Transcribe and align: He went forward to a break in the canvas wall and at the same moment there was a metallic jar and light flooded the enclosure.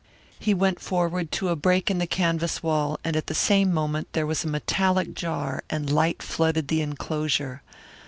He 0.39 0.55
went 0.55 0.79
forward 0.81 1.31
to 1.33 1.49
a 1.49 1.55
break 1.55 1.91
in 1.91 1.99
the 1.99 2.07
canvas 2.07 2.63
wall 2.63 2.99
and 3.03 3.15
at 3.15 3.27
the 3.27 3.35
same 3.35 3.71
moment 3.71 4.07
there 4.13 4.25
was 4.25 4.43
a 4.43 4.47
metallic 4.47 5.13
jar 5.13 5.63
and 5.69 5.91
light 5.91 6.23
flooded 6.23 6.69
the 6.69 6.81
enclosure. 6.81 7.61